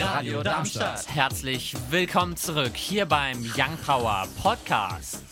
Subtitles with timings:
[0.00, 1.12] Radio Darmstadt.
[1.12, 5.24] Herzlich willkommen zurück hier beim Young Power Podcast.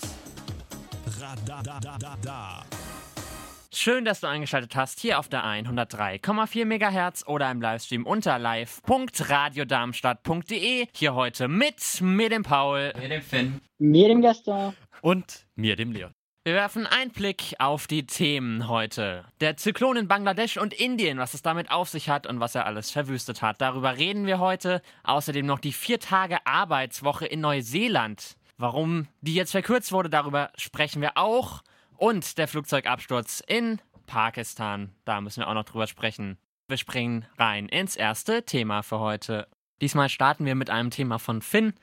[3.73, 10.89] Schön, dass du eingeschaltet hast hier auf der 103,4 MHz oder im Livestream unter live.radiodarmstadt.de.
[10.93, 15.93] Hier heute mit mir, dem Paul, mir, dem Finn, mir, dem Gaston und mir, dem
[15.93, 16.16] Leon.
[16.47, 19.25] Wir werfen einen Blick auf die Themen heute.
[19.41, 22.67] Der Zyklon in Bangladesch und Indien, was es damit auf sich hat und was er
[22.67, 23.61] alles verwüstet hat.
[23.61, 24.81] Darüber reden wir heute.
[25.03, 28.37] Außerdem noch die vier Tage Arbeitswoche in Neuseeland.
[28.59, 31.65] Warum die jetzt verkürzt wurde, darüber sprechen wir auch.
[31.97, 36.39] Und der Flugzeugabsturz in Pakistan, da müssen wir auch noch drüber sprechen.
[36.69, 39.49] Wir springen rein ins erste Thema für heute.
[39.81, 41.75] Diesmal starten wir mit einem Thema von Finn.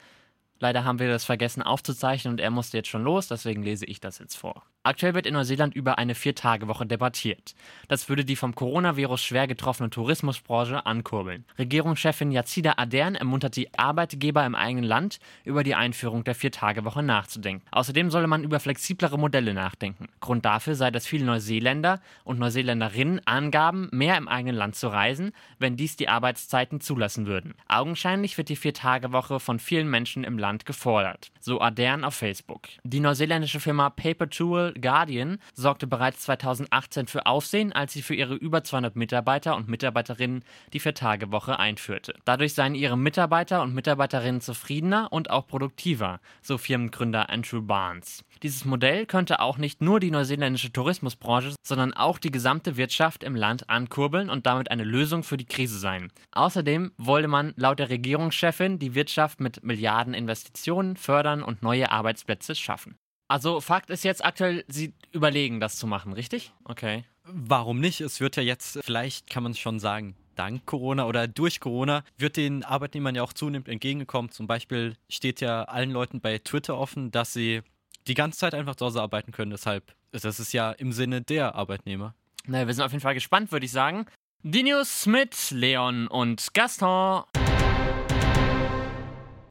[0.63, 3.99] Leider haben wir das vergessen aufzuzeichnen und er musste jetzt schon los, deswegen lese ich
[3.99, 4.63] das jetzt vor.
[4.83, 7.53] Aktuell wird in Neuseeland über eine Vier-Tage-Woche debattiert.
[7.89, 11.43] Das würde die vom Coronavirus schwer getroffene Tourismusbranche ankurbeln.
[11.57, 17.65] Regierungschefin Yazida Ardern ermuntert die Arbeitgeber im eigenen Land, über die Einführung der Vier-Tage-Woche nachzudenken.
[17.71, 20.07] Außerdem solle man über flexiblere Modelle nachdenken.
[20.21, 25.33] Grund dafür sei, dass viele Neuseeländer und Neuseeländerinnen angaben, mehr im eigenen Land zu reisen,
[25.59, 27.53] wenn dies die Arbeitszeiten zulassen würden.
[27.67, 31.31] Augenscheinlich wird die Vier-Tage-Woche von vielen Menschen im Land gefordert.
[31.39, 32.67] So Ardern auf Facebook.
[32.83, 38.35] Die neuseeländische Firma Paper Tool Guardian sorgte bereits 2018 für Aufsehen, als sie für ihre
[38.35, 42.13] über 200 Mitarbeiter und Mitarbeiterinnen die Vier-Tage-Woche einführte.
[42.25, 48.23] Dadurch seien ihre Mitarbeiter und Mitarbeiterinnen zufriedener und auch produktiver, so Firmengründer Andrew Barnes.
[48.43, 53.37] Dieses Modell könnte auch nicht nur die neuseeländische Tourismusbranche, sondern auch die gesamte Wirtschaft im
[53.37, 56.11] Land ankurbeln und damit eine Lösung für die Krise sein.
[56.33, 62.53] Außerdem wolle man laut der Regierungschefin die Wirtschaft mit Milliarden Investitionen fördern und neue Arbeitsplätze
[62.53, 62.97] schaffen.
[63.29, 66.51] Also Fakt ist jetzt aktuell, sie überlegen, das zu machen, richtig?
[66.65, 67.05] Okay.
[67.23, 68.01] Warum nicht?
[68.01, 72.03] Es wird ja jetzt, vielleicht kann man es schon sagen, dank Corona oder durch Corona
[72.17, 74.31] wird den Arbeitnehmern ja auch zunehmend entgegengekommen.
[74.31, 77.61] Zum Beispiel steht ja allen Leuten bei Twitter offen, dass sie
[78.07, 79.51] die ganze Zeit einfach zu Hause arbeiten können.
[79.51, 82.15] Deshalb, das ist ja im Sinne der Arbeitnehmer.
[82.45, 84.05] Naja, wir sind auf jeden Fall gespannt, würde ich sagen.
[84.41, 87.23] Die News mit Leon und Gaston.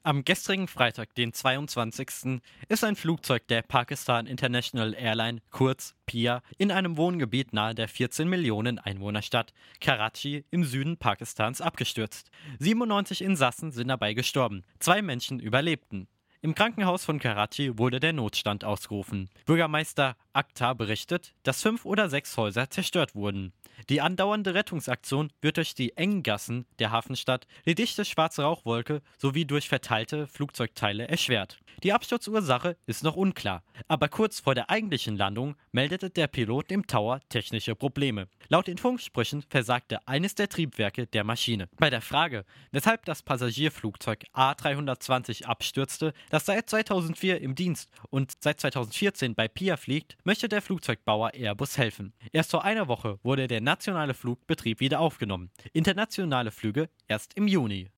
[0.04, 6.72] Am gestrigen Freitag, den 22., ist ein Flugzeug der Pakistan International Airline, kurz PIA, in
[6.72, 12.32] einem Wohngebiet nahe der 14 Millionen Einwohnerstadt Karachi im Süden Pakistans abgestürzt.
[12.58, 14.64] 97 Insassen sind dabei gestorben.
[14.80, 16.08] Zwei Menschen überlebten.
[16.44, 19.30] Im Krankenhaus von Karachi wurde der Notstand ausgerufen.
[19.46, 23.52] Bürgermeister Akhtar berichtet, dass fünf oder sechs Häuser zerstört wurden.
[23.88, 29.44] Die andauernde Rettungsaktion wird durch die engen Gassen der Hafenstadt, die dichte schwarze Rauchwolke sowie
[29.44, 31.58] durch verteilte Flugzeugteile erschwert.
[31.82, 36.86] Die Absturzursache ist noch unklar, aber kurz vor der eigentlichen Landung meldete der Pilot im
[36.86, 38.28] Tower technische Probleme.
[38.48, 41.68] Laut den Funksprüchen versagte eines der Triebwerke der Maschine.
[41.78, 48.58] Bei der Frage, weshalb das Passagierflugzeug A320 abstürzte, das seit 2004 im Dienst und seit
[48.58, 52.14] 2014 bei PIA fliegt, möchte der Flugzeugbauer Airbus helfen.
[52.32, 55.50] Erst vor einer Woche wurde der nationale Flugbetrieb wieder aufgenommen.
[55.74, 57.90] Internationale Flüge erst im Juni.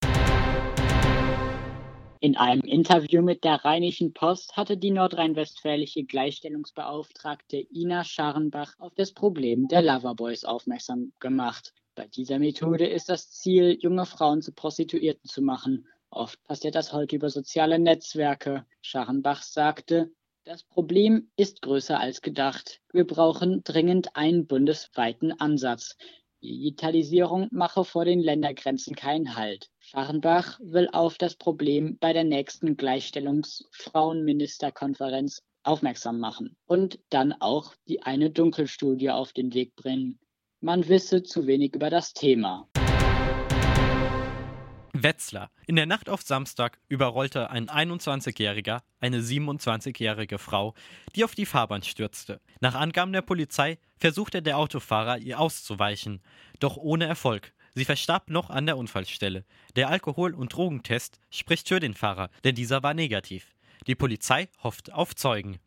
[2.19, 9.13] In einem Interview mit der Rheinischen Post hatte die nordrhein-westfälische Gleichstellungsbeauftragte Ina Scharenbach auf das
[9.13, 11.73] Problem der Loverboys aufmerksam gemacht.
[11.95, 15.87] Bei dieser Methode ist das Ziel, junge Frauen zu Prostituierten zu machen.
[16.15, 18.65] Oft passiert das heute über soziale Netzwerke.
[18.83, 20.13] Scharenbach sagte,
[20.45, 22.81] das Problem ist größer als gedacht.
[22.93, 25.97] Wir brauchen dringend einen bundesweiten Ansatz.
[26.41, 29.71] Digitalisierung mache vor den Ländergrenzen keinen Halt.
[29.81, 38.03] Scharrenbach will auf das Problem bei der nächsten Gleichstellungsfrauenministerkonferenz aufmerksam machen und dann auch die
[38.03, 40.21] eine Dunkelstudie auf den Weg bringen.
[40.61, 42.69] Man wisse zu wenig über das Thema.
[45.05, 45.51] Wetzlar.
[45.67, 50.75] In der Nacht auf Samstag überrollte ein 21-Jähriger eine 27-jährige Frau,
[51.15, 52.41] die auf die Fahrbahn stürzte.
[52.61, 56.23] Nach Angaben der Polizei versuchte der Autofahrer, ihr auszuweichen,
[56.59, 57.53] doch ohne Erfolg.
[57.75, 59.45] Sie verstarb noch an der Unfallstelle.
[59.77, 63.55] Der Alkohol- und Drogentest spricht für den Fahrer, denn dieser war negativ.
[63.87, 65.59] Die Polizei hofft auf Zeugen.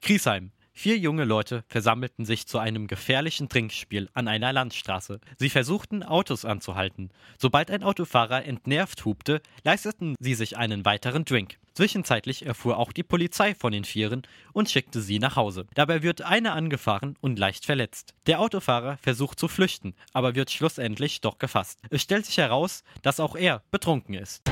[0.00, 0.52] Griesheim.
[0.74, 5.20] Vier junge Leute versammelten sich zu einem gefährlichen Trinkspiel an einer Landstraße.
[5.36, 7.10] Sie versuchten, Autos anzuhalten.
[7.38, 11.58] Sobald ein Autofahrer entnervt hupte, leisteten sie sich einen weiteren Drink.
[11.74, 14.22] Zwischenzeitlich erfuhr auch die Polizei von den Vieren
[14.52, 15.66] und schickte sie nach Hause.
[15.74, 18.14] Dabei wird einer angefahren und leicht verletzt.
[18.26, 21.80] Der Autofahrer versucht zu flüchten, aber wird schlussendlich doch gefasst.
[21.90, 24.42] Es stellt sich heraus, dass auch er betrunken ist.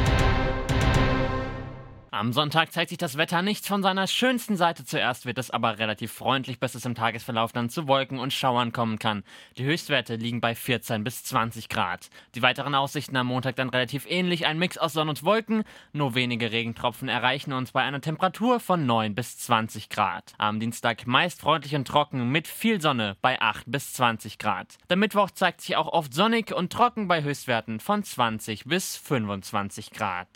[2.13, 4.85] Am Sonntag zeigt sich das Wetter nicht von seiner schönsten Seite.
[4.85, 8.73] Zuerst wird es aber relativ freundlich, bis es im Tagesverlauf dann zu Wolken und Schauern
[8.73, 9.23] kommen kann.
[9.59, 12.11] Die Höchstwerte liegen bei 14 bis 20 Grad.
[12.35, 15.63] Die weiteren Aussichten am Montag dann relativ ähnlich, ein Mix aus Sonne und Wolken.
[15.93, 20.33] Nur wenige Regentropfen erreichen uns bei einer Temperatur von 9 bis 20 Grad.
[20.37, 24.79] Am Dienstag meist freundlich und trocken mit viel Sonne bei 8 bis 20 Grad.
[24.89, 29.93] Der Mittwoch zeigt sich auch oft sonnig und trocken bei Höchstwerten von 20 bis 25
[29.93, 30.29] Grad.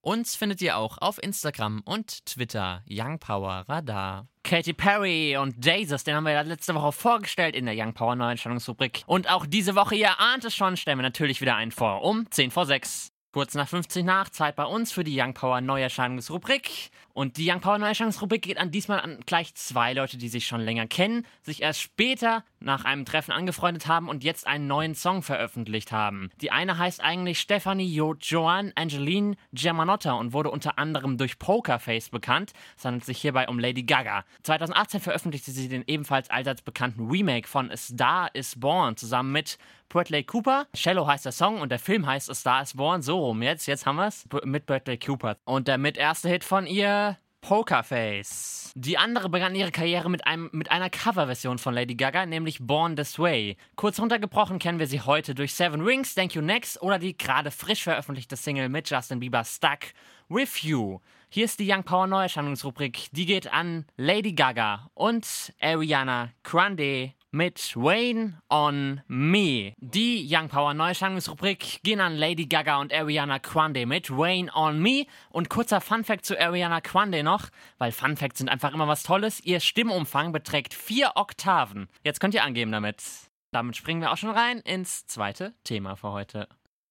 [0.00, 4.28] Uns findet ihr auch auf Instagram und Twitter Young Power Radar.
[4.44, 8.14] Katy Perry und Jesus, den haben wir ja letzte Woche vorgestellt in der Young Power
[8.14, 9.02] Neuentstellungsrubrik.
[9.06, 12.30] Und auch diese Woche, ihr ahnt es schon, stellen wir natürlich wieder einen vor, um
[12.30, 13.12] 10 vor 6.
[13.32, 16.90] Kurz nach 50 nach, Zeit bei uns für die Young Power Neuerscheinungsrubrik.
[17.18, 20.60] Und die Young Power Neuerscheinungsrubrik geht an diesmal an gleich zwei Leute, die sich schon
[20.60, 25.24] länger kennen, sich erst später nach einem Treffen angefreundet haben und jetzt einen neuen Song
[25.24, 26.30] veröffentlicht haben.
[26.40, 32.10] Die eine heißt eigentlich Stephanie jo Joanne Angeline Germanotta und wurde unter anderem durch Pokerface
[32.10, 32.52] bekannt.
[32.76, 34.24] Es handelt sich hierbei um Lady Gaga.
[34.44, 39.58] 2018 veröffentlichte sie den ebenfalls allseits bekannten Remake von A Star is Born zusammen mit
[39.88, 40.66] Bradley Cooper.
[40.74, 43.02] Shallow heißt der Song und der Film heißt A Star is Born.
[43.02, 44.26] So rum jetzt, jetzt haben wir es.
[44.44, 45.36] Mit Bradley Cooper.
[45.44, 47.07] Und der mit erste Hit von ihr
[47.40, 48.72] Pokerface.
[48.74, 52.96] Die andere begann ihre Karriere mit, einem, mit einer Coverversion von Lady Gaga, nämlich Born
[52.96, 53.56] This Way.
[53.76, 57.50] Kurz runtergebrochen kennen wir sie heute durch Seven Rings, Thank You Next oder die gerade
[57.50, 59.92] frisch veröffentlichte Single mit Justin Bieber Stuck
[60.28, 61.00] With You.
[61.30, 63.08] Hier ist die Young Power Neuerscheinungsrubrik.
[63.12, 69.74] Die geht an Lady Gaga und Ariana Grande mit Wayne on Me.
[69.78, 75.04] Die Young Power Neuerscheinungsrubrik gehen an Lady Gaga und Ariana Grande mit Wayne on Me.
[75.30, 77.48] Und kurzer Funfact zu Ariana Grande noch,
[77.78, 79.40] weil Funfacts sind einfach immer was Tolles.
[79.40, 81.88] Ihr Stimmumfang beträgt vier Oktaven.
[82.02, 83.02] Jetzt könnt ihr angeben damit.
[83.50, 86.48] Damit springen wir auch schon rein ins zweite Thema für heute.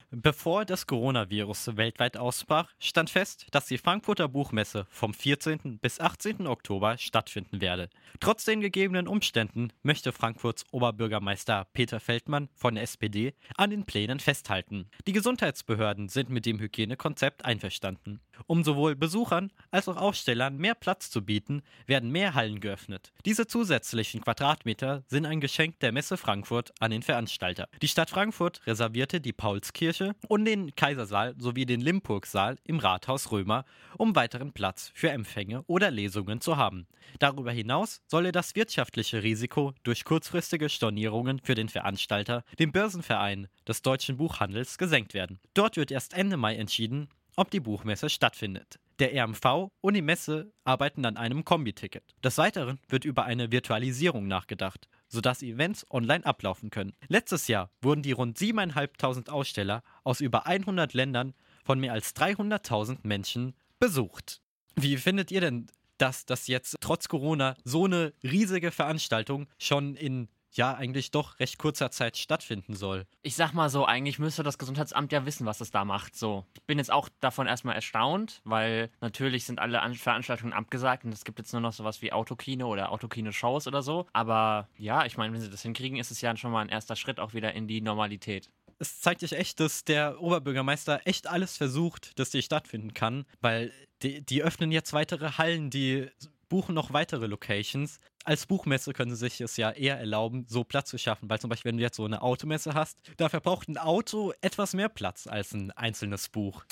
[0.10, 5.80] Bevor das Coronavirus weltweit ausbrach, stand fest, dass die Frankfurter Buchmesse vom 14.
[5.80, 6.48] bis 18.
[6.48, 7.90] Oktober stattfinden werde.
[8.22, 14.22] Trotz den gegebenen Umständen möchte Frankfurts Oberbürgermeister Peter Feldmann von der SPD an den Plänen
[14.22, 14.90] festhalten.
[15.08, 18.22] Die Gesundheitsbehörden sind mit dem Hygienekonzept einverstanden.
[18.46, 23.12] Um sowohl Besuchern als auch Ausstellern mehr Platz zu bieten, werden mehr Hallen geöffnet.
[23.26, 27.68] Diese zusätzlichen Quadratmeter sind ein Geschenk der Messe Frankfurt an den Veranstalter.
[27.82, 33.32] Die Stadt Frankfurt reservierte die Paulskirche Kirche und den Kaisersaal sowie den Limpurgsaal im Rathaus
[33.32, 33.64] Römer,
[33.98, 36.88] um weiteren Platz für Empfänge oder Lesungen zu haben.
[37.20, 43.82] Darüber hinaus solle das wirtschaftliche Risiko durch kurzfristige Stornierungen für den Veranstalter, dem Börsenverein des
[43.82, 45.40] deutschen Buchhandels, gesenkt werden.
[45.54, 47.08] Dort wird erst Ende Mai entschieden,
[47.38, 48.80] ob die Buchmesse stattfindet.
[49.00, 52.04] Der RMV und die Messe arbeiten an einem Kombiticket.
[52.22, 56.94] Des Weiteren wird über eine Virtualisierung nachgedacht sodass Events online ablaufen können.
[57.08, 63.00] Letztes Jahr wurden die rund 7.500 Aussteller aus über 100 Ländern von mehr als 300.000
[63.04, 64.42] Menschen besucht.
[64.76, 65.68] Wie findet ihr denn
[65.98, 70.28] dass das jetzt trotz Corona so eine riesige Veranstaltung schon in
[70.58, 73.06] ja eigentlich doch recht kurzer Zeit stattfinden soll.
[73.22, 76.16] Ich sag mal so, eigentlich müsste das Gesundheitsamt ja wissen, was es da macht.
[76.16, 81.14] So, ich bin jetzt auch davon erstmal erstaunt, weil natürlich sind alle Veranstaltungen abgesagt und
[81.14, 84.08] es gibt jetzt nur noch sowas wie Autokino oder Autokino-Shows oder so.
[84.14, 86.96] Aber ja, ich meine, wenn sie das hinkriegen, ist es ja schon mal ein erster
[86.96, 88.50] Schritt auch wieder in die Normalität
[88.80, 93.74] es zeigt sich echt, dass der Oberbürgermeister echt alles versucht, dass die stattfinden kann, weil
[94.04, 96.10] die, die öffnen jetzt weitere Hallen, die
[96.50, 98.00] buchen noch weitere Locations.
[98.28, 101.50] Als Buchmesse können sie sich es ja eher erlauben, so Platz zu schaffen, weil zum
[101.50, 105.28] Beispiel, wenn du jetzt so eine Automesse hast, da verbraucht ein Auto etwas mehr Platz
[105.28, 106.66] als ein einzelnes Buch.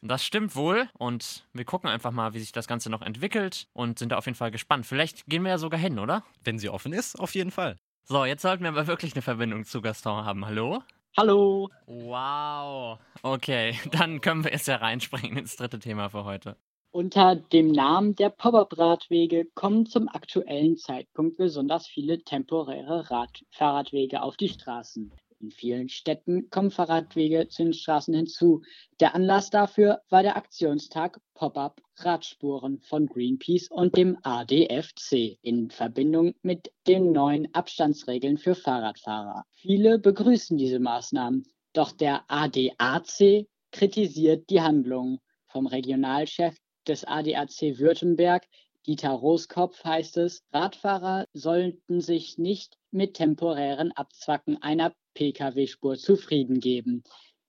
[0.00, 3.98] Das stimmt wohl und wir gucken einfach mal, wie sich das Ganze noch entwickelt und
[3.98, 4.86] sind da auf jeden Fall gespannt.
[4.86, 6.24] Vielleicht gehen wir ja sogar hin, oder?
[6.44, 7.76] Wenn sie offen ist, auf jeden Fall.
[8.04, 10.46] So, jetzt sollten wir aber wirklich eine Verbindung zu Gaston haben.
[10.46, 10.82] Hallo?
[11.18, 11.68] Hallo.
[11.84, 13.00] Wow.
[13.20, 16.56] Okay, dann können wir jetzt ja reinspringen ins dritte Thema für heute.
[16.90, 24.36] Unter dem Namen der Pop-up-Radwege kommen zum aktuellen Zeitpunkt besonders viele temporäre Rad Fahrradwege auf
[24.36, 25.12] die Straßen.
[25.40, 28.62] In vielen Städten kommen Fahrradwege zu den Straßen hinzu.
[29.00, 36.34] Der Anlass dafür war der Aktionstag Pop-up Radspuren von Greenpeace und dem ADFC in Verbindung
[36.40, 39.44] mit den neuen Abstandsregeln für Fahrradfahrer.
[39.50, 45.20] Viele begrüßen diese Maßnahmen, doch der ADAC kritisiert die Handlung.
[45.48, 46.56] Vom Regionalchef
[46.88, 48.46] des ADAC Württemberg,
[48.86, 57.02] Dieter Roskopf, heißt es, Radfahrer sollten sich nicht mit temporären Abzwacken einer Pkw-Spur zufrieden geben.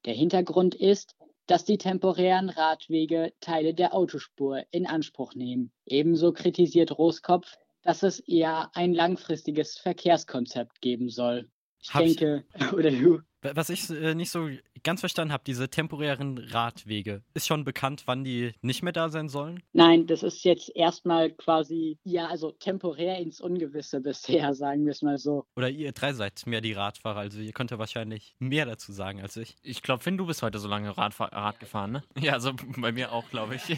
[0.06, 1.16] Der Hintergrund ist,
[1.46, 5.72] dass die temporären Radwege Teile der Autospur in Anspruch nehmen.
[5.86, 11.50] Ebenso kritisiert Roskopf, dass es eher ein langfristiges Verkehrskonzept geben soll.
[11.80, 13.20] Ich Hab denke, oder du?
[13.42, 14.50] Was ich äh, nicht so
[14.84, 17.22] ganz verstanden habe, diese temporären Radwege.
[17.34, 19.62] Ist schon bekannt, wann die nicht mehr da sein sollen?
[19.74, 25.02] Nein, das ist jetzt erstmal quasi, ja, also temporär ins Ungewisse bisher, sagen wir es
[25.02, 25.46] mal so.
[25.56, 29.22] Oder ihr drei seid mehr die Radfahrer, also ihr könnt ja wahrscheinlich mehr dazu sagen
[29.22, 29.56] als ich.
[29.62, 32.04] Ich glaube, Finn, du bist heute so lange Rad, Rad gefahren, ne?
[32.20, 33.78] Ja, also bei mir auch, glaube ich.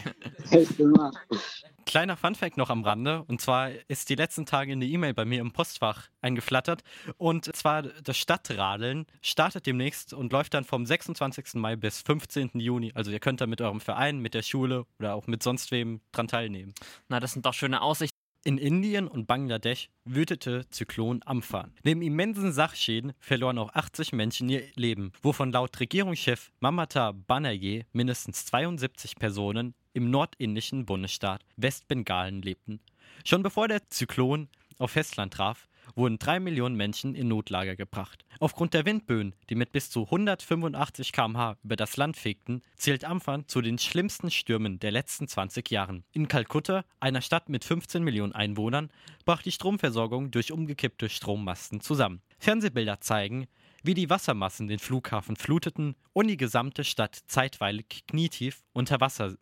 [1.86, 5.40] Kleiner Funfact noch am Rande, und zwar ist die letzten Tage eine E-Mail bei mir
[5.40, 6.82] im Postfach eingeflattert.
[7.18, 11.54] Und zwar das Stadtradeln startet demnächst und läuft dann vom 26.
[11.54, 12.50] Mai bis 15.
[12.54, 12.92] Juni.
[12.94, 16.00] Also ihr könnt da mit eurem Verein, mit der Schule oder auch mit sonst wem
[16.12, 16.72] dran teilnehmen.
[17.08, 18.16] Na, das sind doch schöne Aussichten.
[18.42, 21.74] In Indien und Bangladesch wütete Zyklon Amphan.
[21.82, 28.46] Neben immensen Sachschäden verloren auch 80 Menschen ihr Leben, wovon laut Regierungschef Mamata Banerjee mindestens
[28.46, 32.80] 72 Personen im nordindischen Bundesstaat Westbengalen lebten.
[33.26, 38.24] Schon bevor der Zyklon auf Festland traf, wurden drei Millionen Menschen in Notlager gebracht.
[38.38, 43.46] Aufgrund der Windböen, die mit bis zu 185 km/h über das Land fegten, zählt Amphan
[43.48, 46.04] zu den schlimmsten Stürmen der letzten 20 Jahren.
[46.12, 48.90] In Kalkutta, einer Stadt mit 15 Millionen Einwohnern,
[49.24, 52.22] brach die Stromversorgung durch umgekippte Strommasten zusammen.
[52.38, 53.46] Fernsehbilder zeigen,
[53.82, 59.36] wie die Wassermassen den Flughafen fluteten und die gesamte Stadt zeitweilig knietief unter Wasser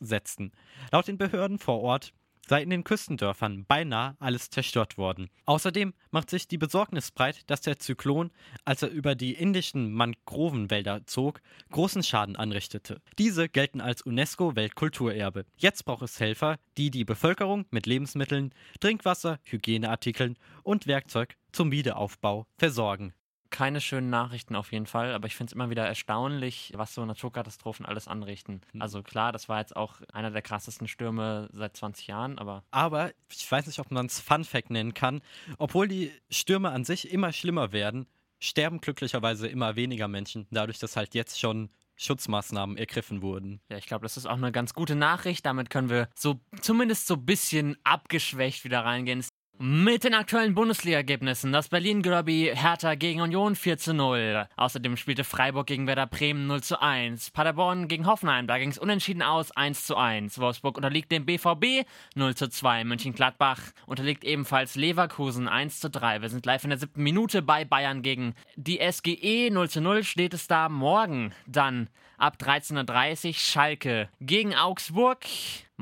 [0.00, 0.52] setzten.
[0.90, 2.12] Laut den Behörden vor Ort
[2.46, 5.30] sei in den Küstendörfern beinahe alles zerstört worden.
[5.46, 8.30] Außerdem macht sich die Besorgnis breit, dass der Zyklon,
[8.64, 13.00] als er über die indischen Mangrovenwälder zog, großen Schaden anrichtete.
[13.18, 15.46] Diese gelten als UNESCO-Weltkulturerbe.
[15.56, 22.46] Jetzt braucht es Helfer, die die Bevölkerung mit Lebensmitteln, Trinkwasser, Hygieneartikeln und Werkzeug zum Wiederaufbau
[22.56, 23.14] versorgen
[23.52, 27.04] keine schönen Nachrichten auf jeden Fall, aber ich finde es immer wieder erstaunlich, was so
[27.04, 28.62] Naturkatastrophen alles anrichten.
[28.72, 28.82] Mhm.
[28.82, 32.64] Also klar, das war jetzt auch einer der krassesten Stürme seit 20 Jahren, aber.
[32.72, 35.20] Aber ich weiß nicht, ob man es Fun Fact nennen kann.
[35.58, 38.06] Obwohl die Stürme an sich immer schlimmer werden,
[38.40, 43.60] sterben glücklicherweise immer weniger Menschen, dadurch, dass halt jetzt schon Schutzmaßnahmen ergriffen wurden.
[43.68, 45.46] Ja, ich glaube, das ist auch eine ganz gute Nachricht.
[45.46, 49.22] Damit können wir so zumindest so ein bisschen abgeschwächt wieder reingehen.
[49.64, 54.48] Mit den aktuellen Bundesliga-Ergebnissen: Das Berlin-Derby Hertha gegen Union 4 zu 0.
[54.56, 57.30] Außerdem spielte Freiburg gegen Werder Bremen 0 zu 1.
[57.30, 60.40] Paderborn gegen Hoffenheim, da ging es unentschieden aus 1 zu 1.
[60.40, 62.82] Wolfsburg unterliegt dem BVB 0 zu 2.
[62.82, 66.22] München-Gladbach unterliegt ebenfalls Leverkusen 1 zu 3.
[66.22, 70.02] Wir sind live in der siebten Minute bei Bayern gegen die SGE 0 zu 0
[70.02, 71.32] steht es da morgen.
[71.46, 71.88] Dann
[72.18, 75.20] ab 13.30 Uhr Schalke gegen Augsburg.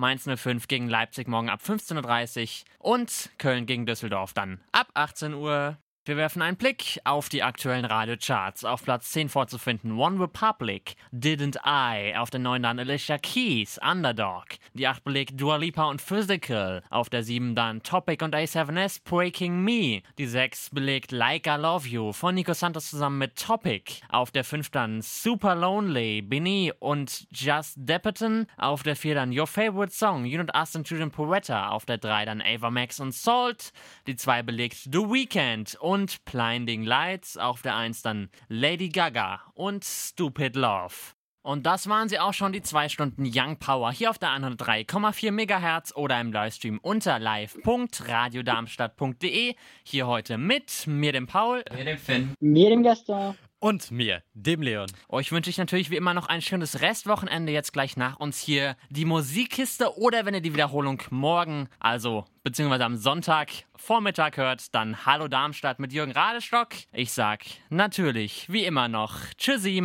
[0.01, 5.35] Mainz 05 gegen Leipzig morgen ab 15.30 Uhr und Köln gegen Düsseldorf dann ab 18
[5.35, 5.77] Uhr.
[6.07, 8.65] Wir werfen einen Blick auf die aktuellen Radiocharts.
[8.65, 12.17] Auf Platz 10 vorzufinden One Republic, Didn't I.
[12.17, 14.47] Auf der 9 dann Alicia Keys, Underdog.
[14.73, 16.83] Die 8 belegt Dua Lipa und Physical.
[16.89, 20.01] Auf der 7 dann Topic und A7S Breaking Me.
[20.17, 24.01] Die 6 belegt Like I Love You von Nico Santos zusammen mit Topic.
[24.09, 28.47] Auf der 5 dann Super Lonely, Bini und Just Depperton.
[28.57, 31.69] Auf der 4 dann Your Favorite Song, You and Us and Julian Poretta.
[31.69, 33.75] Auf der 3 dann Ava Max und Salt.
[34.07, 37.37] Die 2 belegt The Weeknd und Blinding Lights.
[37.37, 40.95] Auf der 1 dann Lady Gaga und Stupid Love.
[41.43, 45.33] Und das waren sie auch schon, die zwei Stunden Young Power hier auf der 103,4
[45.33, 49.57] MHz oder im Livestream unter live.radiodarmstadt.de.
[49.83, 54.63] Hier heute mit mir, dem Paul, mir, dem Finn, mir, dem Gaston und mir, dem
[54.63, 54.91] Leon.
[55.09, 58.77] Euch wünsche ich natürlich wie immer noch ein schönes Restwochenende jetzt gleich nach uns hier.
[58.89, 65.07] Die Musikkiste oder wenn ihr die Wiederholung morgen, also beziehungsweise am Sonntag Vormittag hört, dann
[65.07, 66.69] Hallo Darmstadt mit Jürgen Radestock.
[66.93, 69.85] Ich sag natürlich wie immer noch Tschüssi.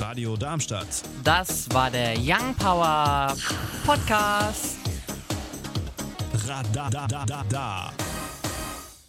[0.00, 1.02] Radio Darmstadt.
[1.22, 3.36] Das war der Young Power
[3.84, 4.78] Podcast.
[6.46, 7.92] Radadadada.